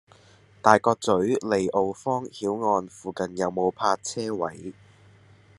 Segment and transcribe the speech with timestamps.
[0.63, 4.73] 大角嘴利奧坊·曉岸附近有無泊車位？